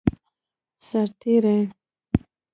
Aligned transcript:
سرتیری 0.85 1.57